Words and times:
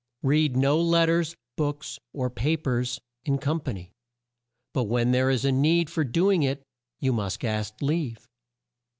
"Read 0.23 0.57
no 0.57 0.81
let 0.81 1.05
ters, 1.05 1.35
books, 1.55 1.99
or 2.11 2.27
pa 2.31 2.55
pers 2.63 2.99
in 3.23 3.37
com 3.37 3.59
pa 3.59 3.71
ny; 3.73 3.91
but 4.73 4.85
when 4.85 5.11
there 5.11 5.29
is 5.29 5.45
a 5.45 5.51
need 5.51 5.91
for 5.91 6.03
do 6.03 6.31
ing 6.31 6.41
it, 6.41 6.63
you 6.99 7.13
must 7.13 7.45
ask 7.45 7.79
leave. 7.83 8.27